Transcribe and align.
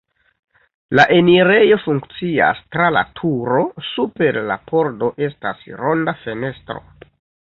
La 0.99 1.03
enirejo 1.17 1.75
funkcias 1.83 2.63
tra 2.77 2.87
la 2.95 3.03
turo, 3.21 3.61
super 3.91 4.41
la 4.49 4.57
pordo 4.71 5.11
estas 5.27 5.63
ronda 5.83 6.19
fenestro. 6.25 6.83